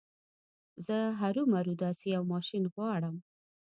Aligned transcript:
زه 0.85 0.97
هرو 1.19 1.43
مرو 1.53 1.73
داسې 1.83 2.05
يو 2.15 2.23
ماشين 2.33 2.63
غواړم. 2.73 3.15